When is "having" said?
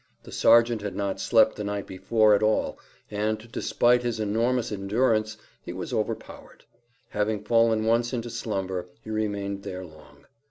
7.09-7.43